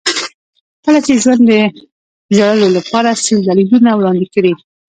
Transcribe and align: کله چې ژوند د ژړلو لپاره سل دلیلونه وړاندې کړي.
کله 0.83 0.99
چې 1.05 1.13
ژوند 1.21 1.41
د 1.49 1.53
ژړلو 2.35 2.67
لپاره 2.77 3.09
سل 3.25 3.37
دلیلونه 3.47 3.89
وړاندې 3.95 4.27
کړي. 4.35 4.53